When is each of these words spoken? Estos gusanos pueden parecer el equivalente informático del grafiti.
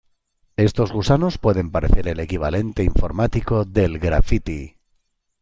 Estos 0.57 0.91
gusanos 0.91 1.37
pueden 1.37 1.69
parecer 1.69 2.07
el 2.07 2.19
equivalente 2.19 2.81
informático 2.83 3.65
del 3.65 3.99
grafiti. 3.99 4.77